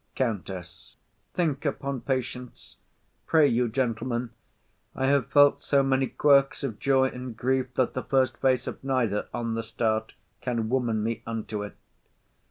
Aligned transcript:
COUNTESS. 0.15 0.95
Think 1.35 1.63
upon 1.63 2.01
patience. 2.01 2.77
Pray 3.27 3.45
you, 3.47 3.69
gentlemen,— 3.69 4.31
I 4.95 5.05
have 5.05 5.27
felt 5.31 5.61
so 5.61 5.83
many 5.83 6.07
quirks 6.07 6.63
of 6.63 6.79
joy 6.79 7.09
and 7.09 7.37
grief 7.37 7.75
That 7.75 7.93
the 7.93 8.01
first 8.01 8.37
face 8.37 8.65
of 8.65 8.83
neither 8.83 9.27
on 9.31 9.53
the 9.53 9.61
start 9.61 10.13
Can 10.41 10.69
woman 10.69 11.03
me 11.03 11.21
unto 11.27 11.63
't. 11.69 11.75